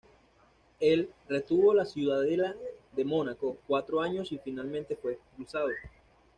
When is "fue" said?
4.95-5.13